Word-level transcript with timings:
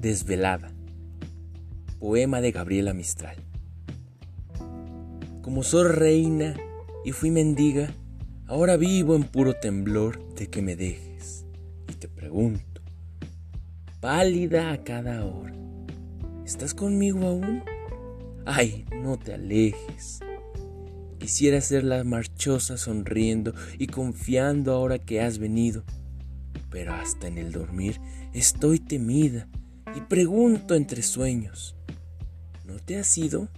Desvelada. 0.00 0.70
Poema 1.98 2.40
de 2.40 2.52
Gabriela 2.52 2.94
Mistral. 2.94 3.36
Como 5.42 5.64
soy 5.64 5.88
reina 5.88 6.54
y 7.04 7.10
fui 7.10 7.32
mendiga, 7.32 7.90
ahora 8.46 8.76
vivo 8.76 9.16
en 9.16 9.24
puro 9.24 9.54
temblor 9.54 10.36
de 10.36 10.46
que 10.46 10.62
me 10.62 10.76
dejes. 10.76 11.46
Y 11.88 11.94
te 11.94 12.06
pregunto, 12.06 12.80
pálida 13.98 14.70
a 14.70 14.84
cada 14.84 15.24
hora, 15.24 15.56
¿estás 16.44 16.74
conmigo 16.74 17.26
aún? 17.26 17.64
Ay, 18.46 18.84
no 19.02 19.18
te 19.18 19.34
alejes. 19.34 20.20
Quisiera 21.18 21.60
ser 21.60 21.82
la 21.82 22.04
marchosa 22.04 22.78
sonriendo 22.78 23.52
y 23.80 23.88
confiando 23.88 24.74
ahora 24.74 25.00
que 25.00 25.22
has 25.22 25.38
venido, 25.38 25.82
pero 26.70 26.94
hasta 26.94 27.26
en 27.26 27.36
el 27.36 27.50
dormir 27.50 28.00
estoy 28.32 28.78
temida 28.78 29.48
y 29.98 30.00
pregunto 30.00 30.76
entre 30.76 31.02
sueños, 31.02 31.74
¿no 32.64 32.76
te 32.76 33.00
has 33.00 33.18
ido? 33.18 33.48